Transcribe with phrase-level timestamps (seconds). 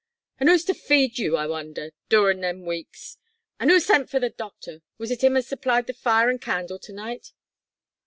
[0.39, 3.19] "An' who's to feed you, I wonder, doorin' them weeks?
[3.59, 4.81] An' who sent for the doctor?
[4.97, 7.33] Was it him as supplied the fire an' candle to night?"